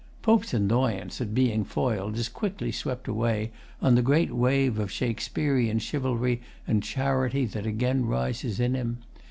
POPE'S 0.23 0.51
annoyance 0.55 1.21
at 1.21 1.35
being 1.35 1.63
foiled 1.63 2.17
is 2.17 2.27
quickly 2.27 2.71
swept 2.71 3.07
away 3.07 3.51
on 3.83 3.93
the 3.93 4.01
great 4.01 4.31
wave 4.31 4.79
of 4.79 4.89
Shakespearean 4.89 5.77
chivalry 5.77 6.41
and 6.65 6.81
charity 6.81 7.45
that 7.45 7.67
again 7.67 8.07
rises 8.07 8.59
in 8.59 8.73
him. 8.73 8.97